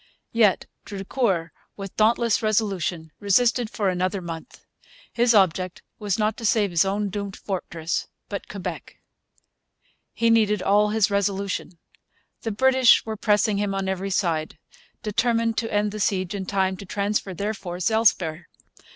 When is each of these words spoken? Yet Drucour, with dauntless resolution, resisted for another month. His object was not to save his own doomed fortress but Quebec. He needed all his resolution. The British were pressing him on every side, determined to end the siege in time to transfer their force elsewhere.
Yet 0.31 0.65
Drucour, 0.83 1.51
with 1.77 1.95
dauntless 1.95 2.41
resolution, 2.41 3.11
resisted 3.19 3.69
for 3.69 3.87
another 3.87 4.19
month. 4.19 4.65
His 5.13 5.35
object 5.35 5.83
was 5.99 6.17
not 6.17 6.35
to 6.37 6.43
save 6.45 6.71
his 6.71 6.83
own 6.85 7.09
doomed 7.11 7.35
fortress 7.37 8.07
but 8.27 8.47
Quebec. 8.47 8.95
He 10.11 10.31
needed 10.31 10.63
all 10.63 10.89
his 10.89 11.11
resolution. 11.11 11.77
The 12.41 12.49
British 12.51 13.05
were 13.05 13.15
pressing 13.15 13.59
him 13.59 13.75
on 13.75 13.87
every 13.87 14.09
side, 14.09 14.57
determined 15.03 15.55
to 15.59 15.71
end 15.71 15.91
the 15.91 15.99
siege 15.99 16.33
in 16.33 16.47
time 16.47 16.77
to 16.77 16.85
transfer 16.87 17.35
their 17.35 17.53
force 17.53 17.91
elsewhere. 17.91 18.49